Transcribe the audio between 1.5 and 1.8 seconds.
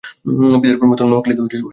শিক্ষা।